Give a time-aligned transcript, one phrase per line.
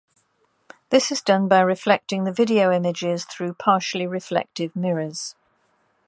[0.89, 5.35] This is done by reflecting the video images through partially reflective mirrors.